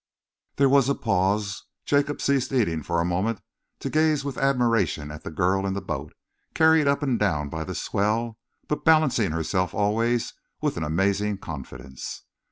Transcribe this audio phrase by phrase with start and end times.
[0.55, 1.63] There was a pause.
[1.85, 3.39] Jacob ceased eating for a moment
[3.81, 6.13] to gaze with admiration at the girl in the boat,
[6.55, 12.23] carried up and down by the swell, but balancing herself always with an amazing confidence.